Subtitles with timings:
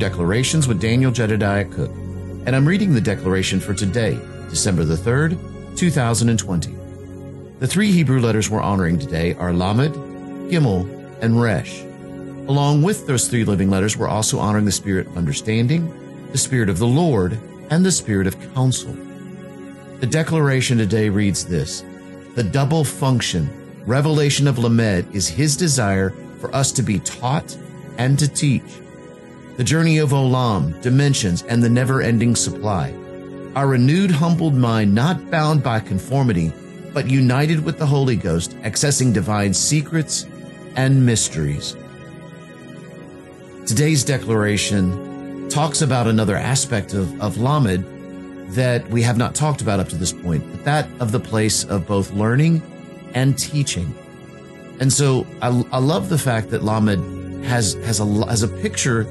[0.00, 5.36] Declarations with Daniel Jedediah Cook, and I'm reading the declaration for today, December the 3rd,
[5.76, 6.74] 2020.
[7.58, 9.94] The three Hebrew letters we're honoring today are Lamed,
[10.50, 10.88] Gimel,
[11.20, 11.82] and Resh.
[12.48, 15.92] Along with those three living letters, we're also honoring the spirit of understanding,
[16.32, 18.96] the spirit of the Lord, and the spirit of counsel.
[20.00, 21.84] The declaration today reads this
[22.36, 23.50] The double function,
[23.84, 27.54] revelation of Lamed, is his desire for us to be taught
[27.98, 28.62] and to teach.
[29.60, 32.94] The journey of Olam, dimensions, and the never ending supply.
[33.54, 36.50] Our renewed, humbled mind, not bound by conformity,
[36.94, 40.26] but united with the Holy Ghost, accessing divine secrets
[40.76, 41.76] and mysteries.
[43.66, 47.84] Today's declaration talks about another aspect of, of Lamed
[48.54, 51.64] that we have not talked about up to this point, but that of the place
[51.64, 52.62] of both learning
[53.12, 53.94] and teaching.
[54.80, 59.06] And so I, I love the fact that Lamed has has a has a picture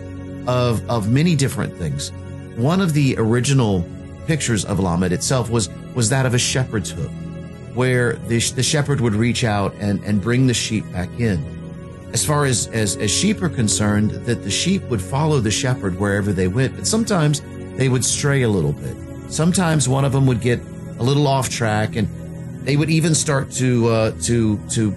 [0.47, 2.11] of of many different things.
[2.55, 3.85] One of the original
[4.27, 7.11] pictures of Lamed itself was was that of a shepherd's hook,
[7.73, 11.57] where the, the shepherd would reach out and, and bring the sheep back in.
[12.13, 15.99] As far as, as as sheep are concerned, that the sheep would follow the shepherd
[15.99, 17.41] wherever they went, but sometimes
[17.75, 18.95] they would stray a little bit.
[19.29, 20.59] Sometimes one of them would get
[20.97, 22.07] a little off track, and
[22.65, 24.93] they would even start to uh, to to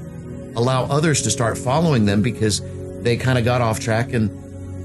[0.57, 2.61] allow others to start following them because
[3.03, 4.13] they kind of got off track.
[4.13, 4.31] And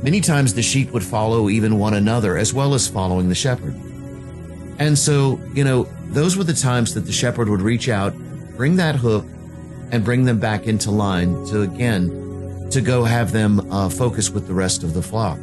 [0.02, 3.76] many times the sheep would follow even one another as well as following the shepherd.
[4.80, 8.16] And so, you know, those were the times that the shepherd would reach out,
[8.56, 9.26] bring that hook,
[9.92, 14.48] and bring them back into line to again to go have them uh, focus with
[14.48, 15.38] the rest of the flock.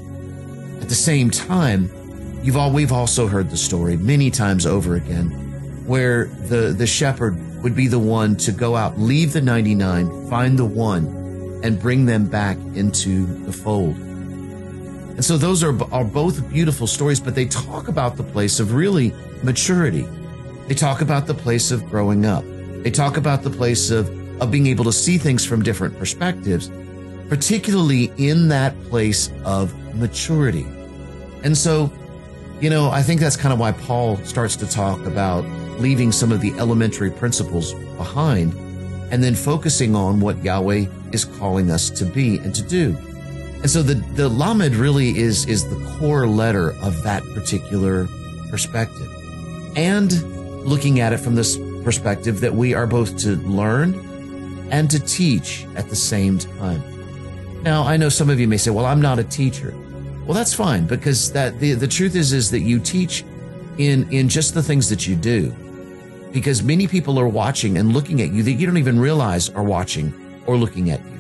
[0.81, 1.91] At the same time,
[2.43, 5.31] you've all we've also heard the story many times over again,
[5.87, 10.59] where the the shepherd would be the one to go out, leave the 99, find
[10.59, 13.97] the one, and bring them back into the fold.
[15.15, 18.75] And so those are, are both beautiful stories, but they talk about the place of
[18.75, 20.07] really maturity.
[20.67, 22.45] They talk about the place of growing up.
[22.83, 24.09] They talk about the place of,
[24.43, 26.71] of being able to see things from different perspectives,
[27.29, 30.67] particularly in that place of maturity.
[31.45, 31.93] And so,
[32.61, 35.45] you know, I think that's kind of why Paul starts to talk about
[35.79, 38.53] leaving some of the elementary principles behind
[39.13, 42.97] and then focusing on what Yahweh is calling us to be and to do.
[43.65, 48.07] And so the, the Lamed really is, is the core letter of that particular
[48.51, 49.11] perspective.
[49.75, 50.13] And
[50.67, 53.95] looking at it from this perspective that we are both to learn
[54.71, 56.83] and to teach at the same time.
[57.63, 59.75] Now, I know some of you may say, well, I'm not a teacher.
[60.27, 63.25] Well, that's fine because that the, the truth is, is that you teach
[63.79, 65.49] in, in just the things that you do
[66.33, 69.65] because many people are watching and looking at you that you don't even realize are
[69.65, 70.13] watching
[70.47, 71.14] or looking at you.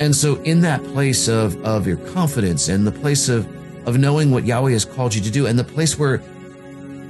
[0.00, 3.46] And so in that place of, of your confidence and the place of,
[3.86, 6.22] of knowing what Yahweh has called you to do and the place where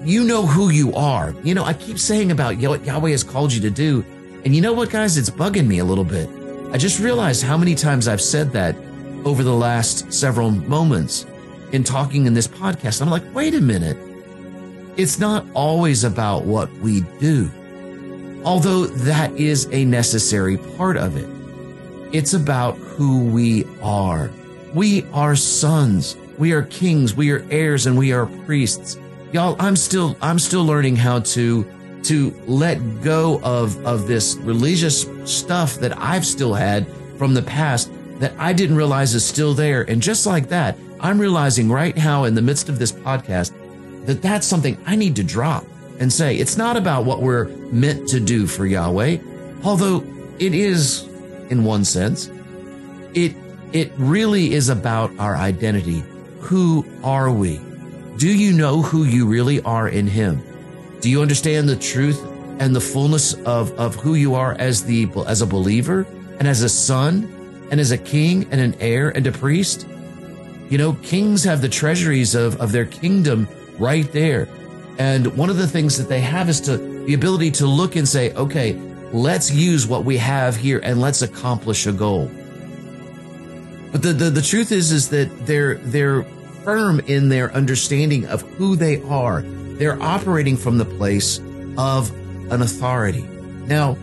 [0.05, 1.35] you know who you are.
[1.45, 4.05] You know, I keep saying about what Yahweh has called you to do.
[4.45, 5.17] And you know what, guys?
[5.17, 6.29] It's bugging me a little bit.
[6.73, 8.75] I just realized how many times I've said that
[9.25, 11.27] over the last several moments
[11.73, 13.03] in talking in this podcast.
[13.03, 13.97] I'm like, wait a minute.
[14.97, 17.51] It's not always about what we do,
[18.45, 21.40] although that is a necessary part of it.
[22.13, 24.31] It's about who we are.
[24.75, 26.17] We are sons.
[26.39, 27.15] We are kings.
[27.15, 28.99] We are heirs and we are priests.
[29.33, 31.65] Y'all, I'm still, I'm still learning how to,
[32.05, 37.93] to let go of, of this religious stuff that I've still had from the past
[38.19, 39.83] that I didn't realize is still there.
[39.83, 43.53] And just like that, I'm realizing right now in the midst of this podcast
[44.07, 45.65] that that's something I need to drop
[46.01, 49.19] and say, it's not about what we're meant to do for Yahweh,
[49.63, 50.03] although
[50.39, 51.07] it is
[51.51, 52.31] in one sense.
[53.15, 53.35] It,
[53.73, 56.03] it really is about our identity.
[56.41, 57.61] Who are we?
[58.17, 60.43] Do you know who you really are in Him?
[61.01, 62.21] Do you understand the truth
[62.59, 66.07] and the fullness of, of who you are as the, as a believer
[66.39, 69.87] and as a son and as a king and an heir and a priest?
[70.69, 73.49] You know, kings have the treasuries of, of their kingdom
[73.79, 74.49] right there.
[74.99, 78.07] And one of the things that they have is to the ability to look and
[78.07, 78.75] say, okay,
[79.13, 82.31] let's use what we have here and let's accomplish a goal.
[83.93, 86.23] But the, the, the truth is, is that they're, they're
[86.65, 89.43] firm in their understanding of who they are.
[89.43, 91.39] They're operating from the place
[91.77, 92.11] of
[92.53, 93.23] an authority.
[93.67, 93.97] Now,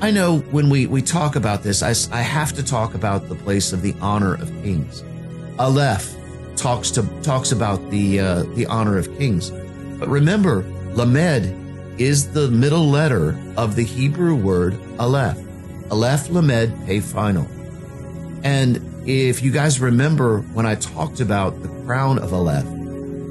[0.00, 3.34] I know when we, we talk about this, I, I have to talk about the
[3.34, 5.02] place of the honor of kings.
[5.58, 6.14] Aleph
[6.56, 9.50] talks to talks about the uh, the honor of kings.
[9.98, 10.62] But remember,
[10.92, 11.65] Lamed
[11.98, 15.38] is the middle letter of the Hebrew word Aleph.
[15.90, 17.46] Aleph Lamed Pei Final.
[18.42, 22.64] And if you guys remember when I talked about the crown of Aleph,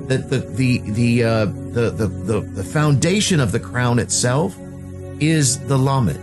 [0.07, 4.55] that the the the uh, the, the the the foundation of the crown itself
[5.19, 6.19] is the lamed.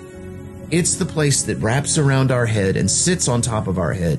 [0.71, 4.19] It's the place that wraps around our head and sits on top of our head.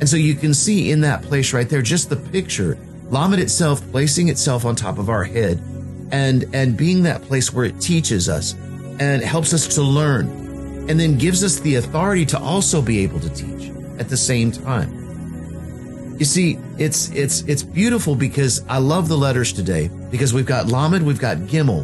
[0.00, 2.78] And so you can see in that place right there, just the picture,
[3.10, 5.60] lamed itself placing itself on top of our head
[6.12, 8.54] and, and being that place where it teaches us
[8.98, 10.28] and helps us to learn
[10.88, 14.50] and then gives us the authority to also be able to teach at the same
[14.50, 15.00] time.
[16.18, 20.66] You see, it's it's it's beautiful because I love the letters today because we've got
[20.66, 21.82] Lamed, we've got Gimel.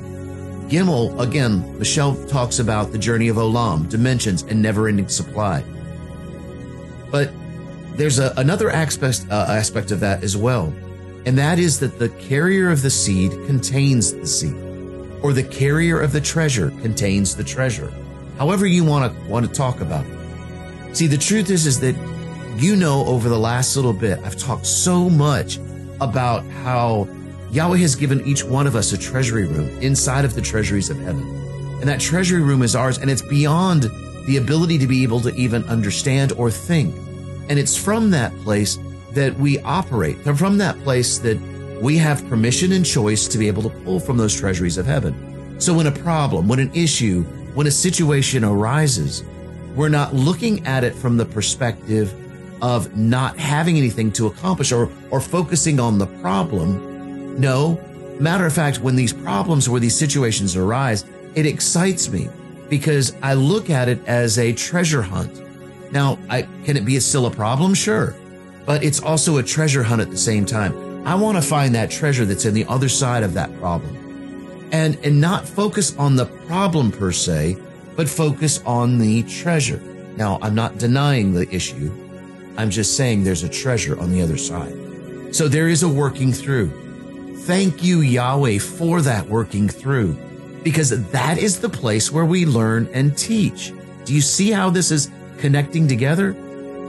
[0.69, 5.63] Gimel, again, Michelle talks about the journey of Olam, dimensions, and never-ending supply.
[7.11, 7.31] But
[7.95, 10.71] there's a, another aspect uh, aspect of that as well,
[11.27, 14.55] and that is that the carrier of the seed contains the seed,
[15.23, 17.93] or the carrier of the treasure contains the treasure.
[18.39, 20.97] However you want to want to talk about it.
[20.97, 21.97] See, the truth is is that
[22.57, 25.59] you know over the last little bit, I've talked so much
[26.01, 27.09] about how
[27.51, 30.99] Yahweh has given each one of us a treasury room inside of the treasuries of
[30.99, 31.27] heaven.
[31.81, 33.91] And that treasury room is ours, and it's beyond
[34.27, 36.95] the ability to be able to even understand or think.
[37.49, 38.79] And it's from that place
[39.17, 41.41] that we operate, from that place that
[41.83, 45.61] we have permission and choice to be able to pull from those treasuries of heaven.
[45.61, 47.23] So when a problem, when an issue,
[47.55, 49.25] when a situation arises,
[49.75, 52.15] we're not looking at it from the perspective
[52.63, 57.39] of not having anything to accomplish or, or focusing on the problem.
[57.41, 57.81] No,
[58.21, 61.05] matter of fact, when these problems or these situations arise,
[61.35, 62.29] it excites me
[62.69, 65.43] because I look at it as a treasure hunt.
[65.93, 67.75] Now, I, can it be a, still a problem?
[67.75, 68.15] Sure.
[68.67, 71.07] But it's also a treasure hunt at the same time.
[71.07, 74.69] I want to find that treasure that's in the other side of that problem.
[74.73, 77.57] And, and not focus on the problem per se,
[77.95, 79.79] but focus on the treasure.
[80.17, 81.93] Now, I'm not denying the issue.
[82.57, 84.75] I'm just saying there's a treasure on the other side.
[85.35, 86.71] So there is a working through.
[87.43, 90.15] Thank you, Yahweh, for that working through,
[90.65, 93.73] because that is the place where we learn and teach.
[94.05, 96.33] Do you see how this is connecting together?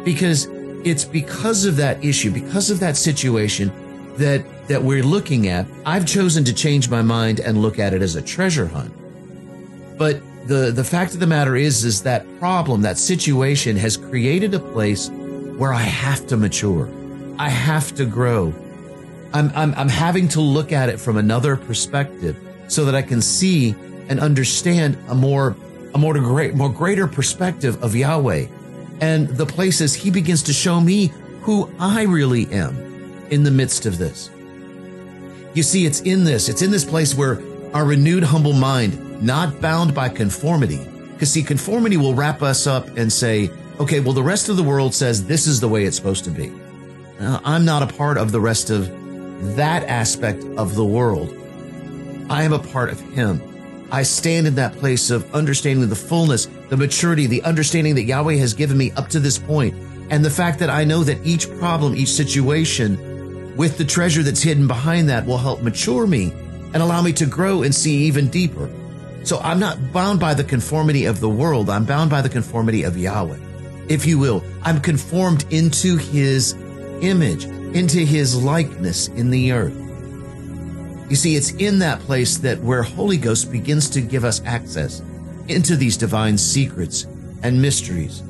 [0.03, 0.47] Because
[0.89, 3.71] it's because of that issue, because of that situation
[4.17, 5.65] that, that we're looking at.
[5.85, 8.93] I've chosen to change my mind and look at it as a treasure hunt.
[9.97, 14.53] But the, the fact of the matter is, is that problem, that situation has created
[14.53, 16.89] a place where I have to mature.
[17.37, 18.53] I have to grow.
[19.33, 22.37] I'm, I'm, I'm having to look at it from another perspective
[22.67, 23.75] so that I can see
[24.09, 25.55] and understand a more,
[25.93, 28.47] a more great, more greater perspective of Yahweh
[29.01, 31.11] and the places he begins to show me
[31.41, 32.75] who I really am
[33.29, 34.29] in the midst of this.
[35.53, 37.41] You see, it's in this, it's in this place where
[37.73, 42.87] our renewed humble mind, not bound by conformity, because see, conformity will wrap us up
[42.97, 43.49] and say,
[43.79, 46.29] okay, well, the rest of the world says this is the way it's supposed to
[46.29, 46.51] be.
[47.19, 48.87] Now, I'm not a part of the rest of
[49.55, 51.35] that aspect of the world.
[52.29, 53.41] I am a part of Him.
[53.91, 58.35] I stand in that place of understanding the fullness, the maturity, the understanding that Yahweh
[58.35, 59.75] has given me up to this point,
[60.09, 64.41] and the fact that I know that each problem, each situation, with the treasure that's
[64.41, 66.31] hidden behind that will help mature me
[66.73, 68.69] and allow me to grow and see even deeper.
[69.23, 71.69] So I'm not bound by the conformity of the world.
[71.69, 73.47] I'm bound by the conformity of Yahweh
[73.89, 74.43] if you will.
[74.63, 76.53] I'm conformed into his
[77.01, 79.75] image, into his likeness in the earth.
[81.09, 85.01] You see, it's in that place that where Holy Ghost begins to give us access
[85.49, 87.05] into these divine secrets
[87.43, 88.23] and mysteries.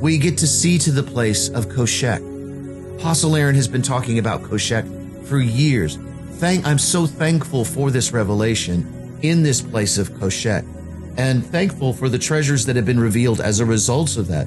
[0.00, 2.98] We get to see to the place of Koshek.
[2.98, 5.96] Apostle Aaron has been talking about Koshek for years.
[6.32, 10.66] Thank, I'm so thankful for this revelation in this place of Koshek
[11.16, 14.46] and thankful for the treasures that have been revealed as a result of that.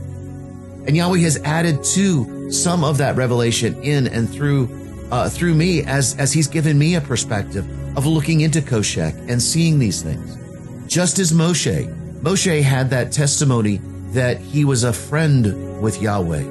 [0.88, 4.69] And Yahweh has added to some of that revelation in and through
[5.12, 7.65] uh, through me as as He's given me a perspective
[7.98, 10.38] of looking into Koshek and seeing these things.
[10.88, 11.88] Just as Moshe,
[12.22, 13.81] Moshe had that testimony
[14.12, 16.43] that he was a friend with Yahweh,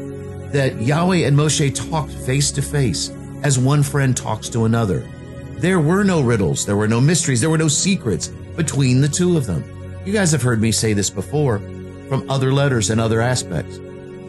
[0.53, 3.11] that Yahweh and Moshe talked face to face
[3.43, 5.09] as one friend talks to another.
[5.57, 9.37] There were no riddles, there were no mysteries, there were no secrets between the two
[9.37, 9.65] of them.
[10.05, 11.59] You guys have heard me say this before
[12.09, 13.79] from other letters and other aspects.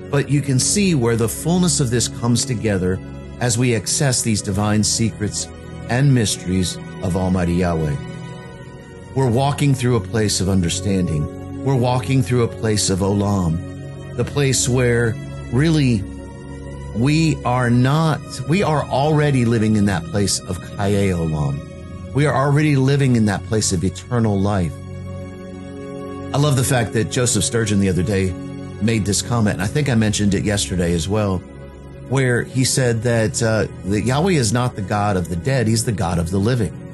[0.10, 3.00] But you can see where the fullness of this comes together
[3.39, 5.48] as we access these divine secrets
[5.89, 8.15] and mysteries of Almighty Yahweh.
[9.16, 11.64] We're walking through a place of understanding.
[11.64, 15.16] We're walking through a place of Olam, the place where
[15.54, 16.04] really
[16.94, 18.20] we are not,
[18.50, 22.14] we are already living in that place of Chayei Olam.
[22.14, 24.74] We are already living in that place of eternal life.
[26.34, 28.34] I love the fact that Joseph Sturgeon the other day
[28.82, 31.42] made this comment, and I think I mentioned it yesterday as well.
[32.10, 35.86] where he said that, uh, that Yahweh is not the God of the dead, he's
[35.86, 36.85] the God of the living.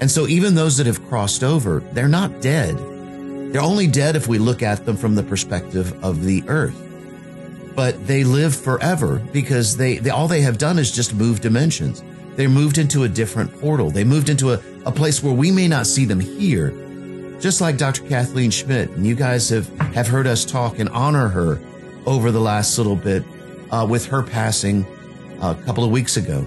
[0.00, 2.76] And so even those that have crossed over, they're not dead.
[3.52, 6.84] They're only dead if we look at them from the perspective of the earth.
[7.74, 12.02] But they live forever because they, they all they have done is just move dimensions.
[12.36, 13.90] They moved into a different portal.
[13.90, 16.70] They moved into a, a place where we may not see them here.
[17.40, 18.06] Just like Dr.
[18.08, 21.60] Kathleen Schmidt, and you guys have, have heard us talk and honor her
[22.04, 23.22] over the last little bit
[23.70, 24.84] uh, with her passing
[25.40, 26.46] uh, a couple of weeks ago.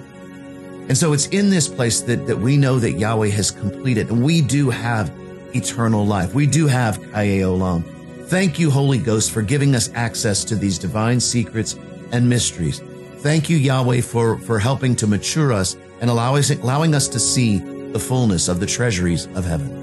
[0.88, 4.24] And so it's in this place that, that we know that Yahweh has completed, and
[4.24, 5.12] we do have
[5.56, 6.34] eternal life.
[6.34, 7.84] We do have Chayei Olam.
[8.28, 11.78] Thank you, Holy Ghost, for giving us access to these divine secrets
[12.12, 12.82] and mysteries.
[13.18, 17.20] Thank you, Yahweh, for, for helping to mature us and allow us, allowing us to
[17.20, 17.60] see
[17.92, 19.81] the fullness of the treasuries of heaven.